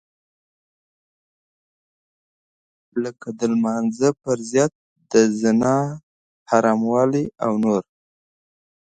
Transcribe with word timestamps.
لکه 3.03 3.27
د 3.39 3.41
لمانځه 3.53 4.09
فرضيت 4.21 4.73
د 5.11 5.13
زنا 5.39 5.77
حراموالی 6.49 7.25
او 7.45 7.51
نور. 7.63 7.83